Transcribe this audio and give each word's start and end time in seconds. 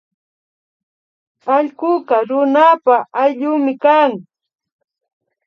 Allkuka 1.55 2.15
runapa 2.27 2.95
ayllumi 3.21 3.73
kan 3.83 4.11